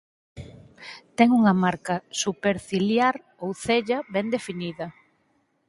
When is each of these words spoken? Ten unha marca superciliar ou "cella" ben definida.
Ten 1.17 1.29
unha 1.39 1.53
marca 1.63 1.95
superciliar 2.23 3.15
ou 3.43 3.49
"cella" 3.63 3.99
ben 4.13 4.27
definida. 4.35 4.87